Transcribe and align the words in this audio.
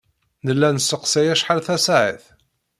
Nella 0.45 0.69
nesseqsay 0.75 1.27
acḥal 1.33 1.59
tasaɛet. 1.65 2.25